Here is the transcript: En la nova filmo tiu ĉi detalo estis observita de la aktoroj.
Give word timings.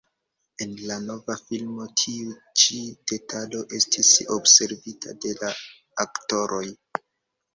En 0.65 0.71
la 0.91 0.95
nova 1.01 1.33
filmo 1.49 1.83
tiu 2.03 2.31
ĉi 2.61 2.79
detalo 3.11 3.61
estis 3.79 4.13
observita 4.37 5.13
de 5.27 5.35
la 5.43 5.51
aktoroj. 6.05 6.65